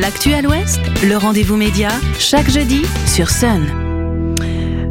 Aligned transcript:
L'actu 0.00 0.32
à 0.32 0.40
l'Ouest, 0.40 0.80
le 1.06 1.18
rendez-vous 1.18 1.56
média, 1.56 1.90
chaque 2.18 2.48
jeudi 2.48 2.80
sur 3.06 3.28
Sun. 3.28 3.66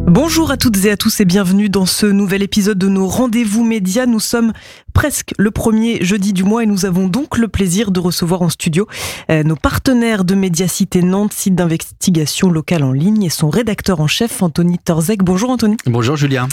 Bonjour 0.05 0.51
à 0.51 0.57
toutes 0.57 0.85
et 0.85 0.91
à 0.91 0.97
tous 0.97 1.21
et 1.21 1.25
bienvenue 1.25 1.69
dans 1.69 1.87
ce 1.87 2.05
nouvel 2.05 2.43
épisode 2.43 2.77
de 2.77 2.87
nos 2.87 3.07
rendez-vous 3.07 3.63
médias. 3.63 4.05
Nous 4.05 4.19
sommes 4.19 4.53
presque 4.91 5.33
le 5.37 5.51
premier 5.51 6.03
jeudi 6.03 6.33
du 6.33 6.43
mois 6.43 6.63
et 6.63 6.65
nous 6.65 6.85
avons 6.85 7.07
donc 7.07 7.37
le 7.37 7.47
plaisir 7.47 7.91
de 7.91 7.99
recevoir 7.99 8.41
en 8.41 8.49
studio 8.49 8.87
euh, 9.29 9.43
nos 9.43 9.55
partenaires 9.55 10.23
de 10.23 10.35
Médiacité 10.35 11.01
Nantes, 11.01 11.33
site 11.33 11.55
d'investigation 11.55 12.49
locale 12.49 12.83
en 12.83 12.91
ligne 12.91 13.23
et 13.23 13.29
son 13.29 13.49
rédacteur 13.49 14.01
en 14.01 14.07
chef 14.07 14.41
Anthony 14.41 14.77
Torzek. 14.77 15.23
Bonjour 15.23 15.49
Anthony. 15.49 15.77
Bonjour 15.85 16.15
Julien. 16.15 16.47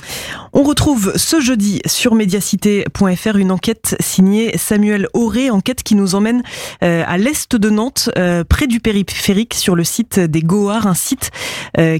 On 0.52 0.62
retrouve 0.62 1.12
ce 1.16 1.40
jeudi 1.40 1.80
sur 1.86 2.14
médiacité.fr 2.14 3.36
une 3.36 3.50
enquête 3.50 3.96
signée 4.00 4.56
Samuel 4.56 5.08
Auré, 5.14 5.50
enquête 5.50 5.82
qui 5.82 5.94
nous 5.94 6.14
emmène 6.14 6.42
euh, 6.82 7.04
à 7.06 7.18
l'est 7.18 7.54
de 7.54 7.70
Nantes, 7.70 8.10
euh, 8.16 8.44
près 8.44 8.66
du 8.66 8.80
périphérique, 8.80 9.54
sur 9.54 9.74
le 9.74 9.84
site 9.84 10.20
des 10.20 10.42
Goars, 10.42 10.86
un 10.86 10.94
site 10.94 11.30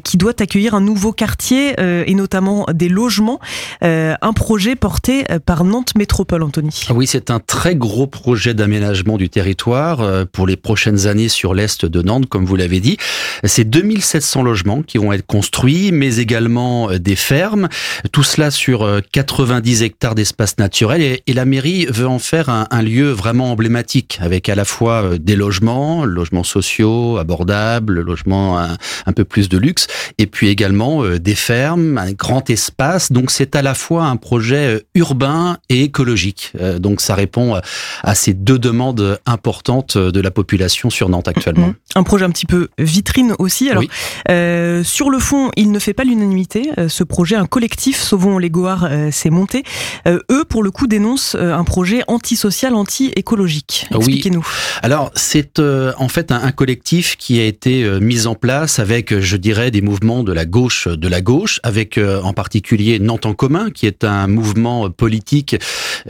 qui 0.03 0.17
doit 0.17 0.33
accueillir 0.41 0.75
un 0.75 0.81
nouveau 0.81 1.13
quartier 1.13 1.75
et 1.79 2.15
notamment 2.15 2.67
des 2.73 2.89
logements, 2.89 3.39
un 3.81 4.33
projet 4.35 4.75
porté 4.75 5.25
par 5.45 5.65
Nantes 5.65 5.95
Métropole. 5.97 6.28
Anthony. 6.37 6.87
Oui, 6.95 7.07
c'est 7.07 7.31
un 7.31 7.41
très 7.41 7.75
gros 7.75 8.07
projet 8.07 8.53
d'aménagement 8.53 9.17
du 9.17 9.31
territoire 9.31 10.01
euh, 10.01 10.25
pour 10.31 10.47
les 10.47 10.57
prochaines 10.57 11.07
années 11.07 11.29
sur 11.29 11.55
l'est 11.55 11.87
de 11.87 12.03
Nantes, 12.03 12.27
comme 12.29 12.45
vous 12.45 12.57
l'avez 12.57 12.81
dit. 12.81 12.99
C'est 13.45 13.65
2700 13.65 14.43
logements 14.43 14.83
qui 14.83 14.99
vont 14.99 15.13
être 15.13 15.27
construits, 15.27 15.91
mais 15.91 16.17
également 16.19 16.91
euh, 16.91 16.99
des 16.99 17.17
fermes. 17.17 17.69
Tout 18.13 18.23
cela 18.23 18.51
sur 18.51 18.87
90 19.13 19.83
euh, 19.83 19.87
hectares 19.87 20.15
d'espace 20.15 20.59
naturel 20.59 21.01
et, 21.03 21.23
la 21.39 21.45
mairie 21.45 21.87
veut 21.87 22.09
en 22.09 22.19
faire 22.19 22.49
un, 22.49 22.83
lieu 22.83 23.13
vraiment 23.13 23.53
emblématique 23.53 24.19
avec 24.21 24.49
à 24.49 24.57
la 24.57 24.65
fois 24.65 25.19
des 25.21 25.37
logements, 25.37 26.05
logements 26.05 26.43
sociaux, 26.43 27.17
abordables, 27.17 28.01
logements 28.01 28.59
un 28.59 29.13
peu 29.13 29.25
plus 29.25 29.49
de 29.49 29.57
luxe 29.57 29.87
et 30.19 30.27
puis 30.27 30.49
également 30.49 31.05
des 31.05 31.37
fermes, 31.37 31.97
un 31.97 32.11
grand 32.11 32.51
espace. 32.51 33.13
Donc 33.13 33.31
c'est 33.31 33.55
à 33.55 33.63
la 33.63 33.75
fois 33.75 34.07
un 34.07 34.17
projet 34.17 34.83
urbain 34.97 35.59
et 35.69 35.85
écologique 35.85 36.18
euh, 36.61 36.79
donc 36.79 37.01
ça 37.01 37.15
répond 37.15 37.57
euh, 37.57 37.61
à 38.03 38.15
ces 38.15 38.35
deux 38.35 38.59
demandes 38.59 39.19
importantes 39.27 39.97
de 39.97 40.21
la 40.21 40.31
population 40.31 40.91
sur 40.91 41.09
Nantes 41.09 41.29
actuellement. 41.29 41.69
Mhm. 41.69 41.75
Un 41.95 42.03
projet 42.03 42.25
un 42.25 42.31
petit 42.31 42.47
peu 42.47 42.69
vitrine 42.79 43.35
aussi. 43.39 43.71
Alors, 43.71 43.85
euh, 44.31 44.83
sur 44.85 45.11
le 45.11 45.19
fond, 45.19 45.51
il 45.57 45.71
ne 45.73 45.79
fait 45.79 45.95
pas 45.95 46.05
l'unanimité. 46.05 46.71
ce 46.89 47.05
projet, 47.05 47.37
un 47.37 47.47
collectif 47.47 48.01
Sauvons 48.01 48.39
les 48.39 48.51
Goars, 48.51 48.89
s'est 49.11 49.31
monté. 49.31 49.63
eux, 50.07 50.45
pour 50.49 50.63
le 50.63 50.71
coup, 50.71 50.87
dénoncent 50.87 51.35
un 51.35 51.65
projet 51.65 52.03
antisocial, 52.09 52.75
anti-écologique. 52.75 53.87
Expliquez-nous. 53.95 54.47
Alors, 54.83 55.11
c'est 55.15 55.61
en 55.61 56.09
fait 56.09 56.33
un, 56.33 56.53
collectif 56.53 57.17
qui 57.17 57.41
a 57.41 57.45
été 57.45 57.89
mis 58.01 58.27
en 58.27 58.35
place 58.35 58.79
avec, 58.79 59.19
je 59.19 59.37
dirais, 59.37 59.71
des 59.71 59.83
mouvements 59.83 60.23
de 60.23 60.33
la 60.33 60.45
gauche, 60.45 60.89
de 60.89 61.09
la 61.09 61.21
gauche, 61.21 61.61
avec 61.63 61.99
en 61.99 62.33
particulier 62.33 62.99
Nantes 62.99 63.27
en 63.27 63.35
commun, 63.35 63.71
qui 63.71 63.87
est 63.87 64.05
un 64.05 64.27
mouvement 64.27 64.91
politique 64.91 65.57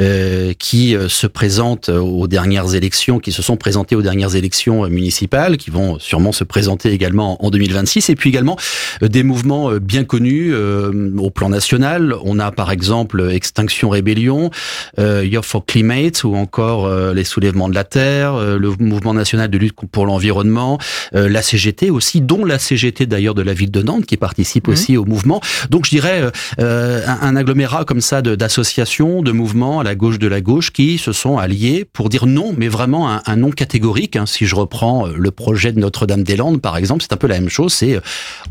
euh, 0.00 0.52
qui 0.56 0.94
euh, 0.94 1.08
se 1.08 1.26
présentent 1.26 1.88
aux 1.88 2.28
dernières 2.28 2.76
élections, 2.76 3.18
qui 3.18 3.32
se 3.32 3.42
sont 3.42 3.56
présentés 3.56 3.96
aux 3.96 4.02
dernières 4.02 4.36
élections 4.36 4.84
euh, 4.84 4.88
municipales, 4.88 5.56
qui 5.56 5.70
vont 5.70 5.98
sûrement 5.98 6.30
se 6.30 6.44
présenter 6.44 6.92
également 6.92 7.44
en 7.44 7.50
2026, 7.50 8.08
et 8.10 8.14
puis 8.14 8.30
également 8.30 8.56
des 9.02 9.24
mouvements 9.24 9.72
bien 9.76 10.04
connus 10.04 10.54
au 10.54 11.30
plan 11.30 11.48
national. 11.48 12.14
On 12.22 12.38
a 12.38 12.50
par 12.50 12.70
exemple 12.70 13.28
Extinction 13.30 13.90
Rébellion, 13.90 14.50
Youth 14.98 15.44
for 15.44 15.64
Climate, 15.64 16.24
ou 16.24 16.34
encore 16.34 16.88
les 17.12 17.24
soulèvements 17.24 17.68
de 17.68 17.74
la 17.74 17.84
terre, 17.84 18.36
le 18.58 18.72
mouvement 18.78 19.14
national 19.14 19.50
de 19.50 19.58
lutte 19.58 19.74
pour 19.90 20.06
l'environnement, 20.06 20.78
la 21.12 21.42
CGT 21.42 21.90
aussi, 21.90 22.20
dont 22.20 22.44
la 22.44 22.58
CGT 22.58 23.06
d'ailleurs 23.06 23.34
de 23.34 23.42
la 23.42 23.54
ville 23.54 23.70
de 23.70 23.82
Nantes 23.82 24.06
qui 24.06 24.16
participe 24.16 24.68
aussi 24.68 24.96
au 24.96 25.04
mouvement. 25.04 25.40
Donc 25.70 25.84
je 25.84 25.90
dirais 25.90 26.30
un, 26.58 27.18
un 27.20 27.36
agglomérat 27.36 27.84
comme 27.84 28.00
ça 28.00 28.22
d'associations, 28.22 29.22
de 29.22 29.32
mouvements 29.32 29.80
la 29.88 29.94
gauche 29.94 30.18
de 30.18 30.28
la 30.28 30.42
gauche 30.42 30.70
qui 30.70 30.98
se 30.98 31.12
sont 31.12 31.38
alliés 31.38 31.86
pour 31.90 32.10
dire 32.10 32.26
non, 32.26 32.54
mais 32.58 32.68
vraiment 32.68 33.08
un, 33.08 33.36
non 33.36 33.50
catégorique. 33.50 34.16
Hein. 34.16 34.26
Si 34.26 34.44
je 34.44 34.54
reprends 34.54 35.06
euh, 35.06 35.14
le 35.16 35.30
projet 35.30 35.72
de 35.72 35.80
Notre-Dame-des-Landes, 35.80 36.60
par 36.60 36.76
exemple, 36.76 37.02
c'est 37.02 37.14
un 37.14 37.16
peu 37.16 37.26
la 37.26 37.40
même 37.40 37.48
chose. 37.48 37.72
C'est 37.72 37.96
euh, 37.96 38.00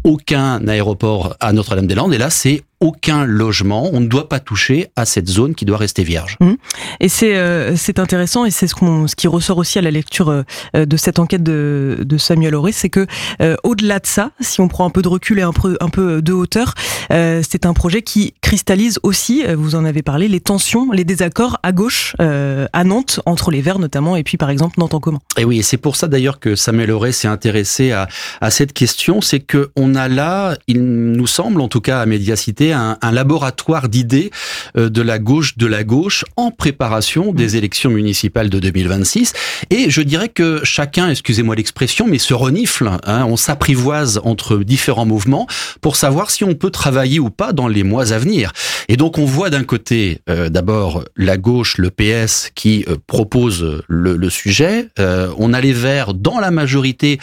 aucun 0.03 0.67
aéroport 0.67 1.35
à 1.39 1.53
Notre-Dame-des-Landes, 1.53 2.11
et 2.15 2.17
là, 2.17 2.31
c'est 2.31 2.63
aucun 2.79 3.25
logement. 3.25 3.89
On 3.93 3.99
ne 3.99 4.07
doit 4.07 4.29
pas 4.29 4.39
toucher 4.39 4.87
à 4.95 5.05
cette 5.05 5.27
zone 5.27 5.55
qui 5.55 5.65
doit 5.65 5.77
rester 5.77 6.03
vierge. 6.03 6.37
Mmh. 6.39 6.53
Et 6.99 7.09
c'est 7.09 7.35
euh, 7.37 7.75
c'est 7.75 7.99
intéressant 7.99 8.45
et 8.45 8.51
c'est 8.51 8.67
ce, 8.67 8.75
qu'on 8.75 9.07
ce 9.07 9.15
qui 9.15 9.27
ressort 9.27 9.57
aussi 9.57 9.79
à 9.79 9.81
la 9.81 9.91
lecture 9.91 10.29
euh, 10.29 10.85
de 10.85 10.97
cette 10.97 11.19
enquête 11.19 11.43
de, 11.43 11.99
de 12.01 12.17
Samuel 12.17 12.55
Auré, 12.55 12.71
c'est 12.71 12.89
que 12.89 13.07
euh, 13.41 13.55
au-delà 13.63 13.99
de 13.99 14.05
ça, 14.05 14.31
si 14.39 14.61
on 14.61 14.67
prend 14.67 14.85
un 14.85 14.89
peu 14.89 15.01
de 15.01 15.07
recul 15.07 15.39
et 15.39 15.41
un 15.41 15.53
peu 15.53 15.77
un 15.79 15.89
peu 15.89 16.21
de 16.21 16.33
hauteur, 16.33 16.73
c'est 17.09 17.65
un 17.65 17.73
projet 17.73 18.01
qui 18.01 18.33
cristallise 18.41 18.99
aussi, 19.03 19.43
vous 19.55 19.75
en 19.75 19.85
avez 19.85 20.01
parlé, 20.01 20.27
les 20.27 20.41
tensions, 20.41 20.91
les 20.91 21.03
désaccords 21.03 21.57
à 21.63 21.71
gauche 21.71 22.15
à 22.19 22.83
Nantes 22.83 23.19
entre 23.25 23.51
les 23.51 23.61
Verts 23.61 23.79
notamment 23.79 24.15
et 24.15 24.23
puis 24.23 24.37
par 24.37 24.49
exemple 24.49 24.79
Nantes 24.79 24.93
en 24.93 24.99
commun. 24.99 25.19
Et 25.37 25.45
oui, 25.45 25.59
et 25.59 25.63
c'est 25.63 25.77
pour 25.77 25.95
ça 25.95 26.07
d'ailleurs 26.07 26.39
que 26.39 26.55
Samuel 26.55 26.91
Auré 26.91 27.11
s'est 27.11 27.27
intéressé 27.27 27.91
à 27.91 28.07
à 28.41 28.51
cette 28.51 28.73
question, 28.73 29.21
c'est 29.21 29.39
que 29.39 29.71
on 29.75 29.95
a 29.95 30.07
là, 30.07 30.57
il 30.67 30.83
nous 30.83 31.27
semble 31.27 31.61
en 31.61 31.67
tout 31.67 31.81
cas 31.81 32.01
à 32.01 32.05
Médiacité 32.05 32.66
un, 32.73 32.97
laboratoire 33.11 33.89
d'idées 33.89 34.31
euh, 34.77 34.89
de 34.89 35.01
la 35.01 35.19
gauche 35.19 35.57
de 35.57 35.65
la 35.65 35.83
gauche 35.83 36.25
en 36.35 36.51
préparation 36.51 37.33
des 37.33 37.53
mmh. 37.53 37.55
élections 37.55 37.89
municipales 37.89 38.49
de 38.49 38.59
2026. 38.59 39.33
Et 39.69 39.89
je 39.89 40.01
dirais 40.01 40.29
que 40.29 40.61
chacun, 40.63 41.09
excusez-moi 41.09 41.55
l'expression, 41.55 42.07
mais 42.07 42.17
se 42.17 42.33
renifle. 42.33 42.89
Hein, 43.03 43.25
on 43.25 43.37
s'apprivoise 43.37 44.19
entre 44.23 44.57
différents 44.57 45.05
mouvements 45.05 45.47
pour 45.81 45.95
savoir 45.95 46.29
si 46.29 46.43
on 46.43 46.53
peut 46.53 46.71
travailler 46.71 47.19
ou 47.19 47.29
pas 47.29 47.53
dans 47.53 47.67
les 47.67 47.83
mois 47.83 48.13
à 48.13 48.17
venir. 48.17 48.51
Et 48.89 48.97
donc 48.97 49.17
on 49.17 49.25
voit 49.25 49.49
d'un 49.49 49.63
côté 49.63 50.19
euh, 50.29 50.49
d'abord 50.49 51.03
la 51.15 51.37
gauche, 51.37 51.77
le 51.77 51.91
PS, 51.91 52.51
qui 52.55 52.85
euh, 52.87 52.95
propose 53.07 53.83
le, 53.87 54.15
le 54.15 54.29
sujet. 54.29 54.89
on 54.97 55.53
a 55.53 55.61
les 55.61 55.73
Verts 55.73 56.13
dans 56.13 56.39
la 56.39 56.51
majorité 56.51 57.19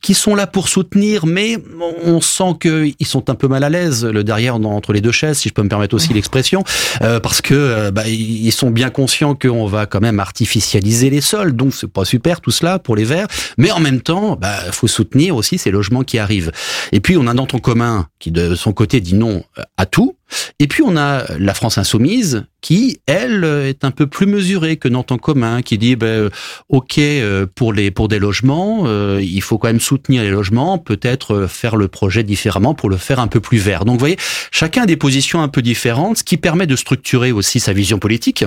qui 0.00 0.14
sont 0.14 0.34
là 0.34 0.46
pour 0.46 0.68
soutenir, 0.68 1.26
mais 1.26 1.58
on 2.04 2.20
sent 2.20 2.54
qu'ils 2.60 3.06
sont 3.06 3.30
un 3.30 3.34
peu 3.34 3.48
mal 3.48 3.64
à 3.64 3.68
l'aise 3.68 4.04
le 4.04 4.22
derrière 4.22 4.54
entre 4.56 4.92
les 4.92 5.00
deux 5.00 5.12
chaises, 5.12 5.38
si 5.38 5.48
je 5.48 5.54
peux 5.54 5.62
me 5.62 5.68
permettre 5.68 5.94
aussi 5.94 6.12
l'expression, 6.12 6.62
euh, 7.02 7.20
parce 7.20 7.40
que 7.40 7.54
euh, 7.54 7.90
bah, 7.90 8.06
ils 8.06 8.52
sont 8.52 8.70
bien 8.70 8.90
conscients 8.90 9.34
qu'on 9.34 9.66
va 9.66 9.86
quand 9.86 10.00
même 10.00 10.20
artificialiser 10.20 11.10
les 11.10 11.20
sols, 11.20 11.52
donc 11.52 11.74
c'est 11.74 11.90
pas 11.90 12.04
super 12.04 12.40
tout 12.40 12.50
cela 12.50 12.78
pour 12.78 12.96
les 12.96 13.04
verts, 13.04 13.26
mais 13.56 13.70
en 13.70 13.80
même 13.80 14.00
temps, 14.00 14.36
bah 14.40 14.56
faut 14.72 14.88
soutenir 14.88 15.34
aussi 15.34 15.58
ces 15.58 15.70
logements 15.70 16.04
qui 16.04 16.18
arrivent. 16.18 16.52
Et 16.92 17.00
puis 17.00 17.16
on 17.16 17.26
a 17.26 17.34
Nantes 17.34 17.54
en 17.54 17.58
commun 17.58 18.06
qui 18.18 18.30
de 18.30 18.54
son 18.54 18.72
côté 18.72 19.00
dit 19.00 19.14
non 19.14 19.42
à 19.76 19.86
tout, 19.86 20.17
et 20.58 20.66
puis 20.66 20.82
on 20.82 20.96
a 20.96 21.24
la 21.38 21.54
France 21.54 21.78
insoumise 21.78 22.44
qui, 22.60 23.00
elle, 23.06 23.44
est 23.44 23.84
un 23.84 23.90
peu 23.90 24.06
plus 24.06 24.26
mesurée 24.26 24.76
que 24.76 24.88
Nantes 24.88 25.12
en 25.12 25.18
commun, 25.18 25.62
qui 25.62 25.78
dit, 25.78 25.96
ben, 25.96 26.28
ok, 26.68 26.98
euh, 26.98 27.46
pour 27.54 27.72
les 27.72 27.90
pour 27.90 28.08
des 28.08 28.18
logements, 28.18 28.84
euh, 28.86 29.20
il 29.22 29.42
faut 29.42 29.58
quand 29.58 29.68
même 29.68 29.80
soutenir 29.80 30.22
les 30.22 30.30
logements, 30.30 30.78
peut-être 30.78 31.46
faire 31.46 31.76
le 31.76 31.88
projet 31.88 32.22
différemment 32.22 32.74
pour 32.74 32.90
le 32.90 32.96
faire 32.96 33.20
un 33.20 33.28
peu 33.28 33.40
plus 33.40 33.58
vert. 33.58 33.84
Donc, 33.84 33.94
vous 33.94 34.00
voyez, 34.00 34.18
chacun 34.50 34.82
a 34.82 34.86
des 34.86 34.96
positions 34.96 35.42
un 35.42 35.48
peu 35.48 35.62
différentes, 35.62 36.18
ce 36.18 36.24
qui 36.24 36.36
permet 36.36 36.66
de 36.66 36.76
structurer 36.76 37.32
aussi 37.32 37.60
sa 37.60 37.72
vision 37.72 37.98
politique 37.98 38.44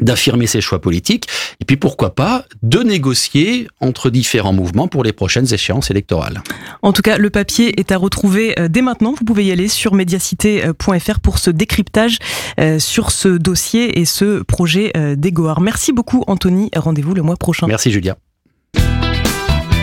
d'affirmer 0.00 0.46
ses 0.46 0.60
choix 0.60 0.80
politiques, 0.80 1.26
et 1.60 1.64
puis 1.64 1.76
pourquoi 1.76 2.14
pas 2.14 2.44
de 2.62 2.80
négocier 2.80 3.68
entre 3.80 4.10
différents 4.10 4.52
mouvements 4.52 4.88
pour 4.88 5.04
les 5.04 5.12
prochaines 5.12 5.52
échéances 5.52 5.90
électorales. 5.90 6.42
En 6.82 6.92
tout 6.92 7.02
cas, 7.02 7.18
le 7.18 7.30
papier 7.30 7.78
est 7.80 7.92
à 7.92 7.96
retrouver 7.96 8.58
euh, 8.58 8.68
dès 8.68 8.82
maintenant. 8.82 9.14
Vous 9.18 9.24
pouvez 9.24 9.44
y 9.44 9.52
aller 9.52 9.68
sur 9.68 9.94
mediacité.fr 9.94 11.20
pour 11.20 11.38
ce 11.38 11.50
décryptage 11.50 12.18
euh, 12.60 12.78
sur 12.78 13.10
ce 13.10 13.28
dossier 13.28 13.98
et 14.00 14.04
ce 14.04 14.42
projet 14.42 14.92
euh, 14.96 15.16
d'Egoar. 15.16 15.60
Merci 15.60 15.92
beaucoup 15.92 16.24
Anthony, 16.26 16.70
rendez-vous 16.74 17.14
le 17.14 17.22
mois 17.22 17.36
prochain. 17.36 17.66
Merci 17.66 17.90
Julia. 17.90 18.16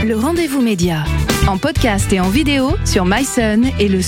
Le 0.05 0.15
rendez-vous 0.15 0.61
média, 0.61 1.03
en 1.47 1.57
podcast 1.57 2.13
et 2.13 2.19
en 2.19 2.29
vidéo 2.29 2.75
sur 2.85 3.05
myson 3.05 3.63
et 3.79 3.87
le. 3.87 4.01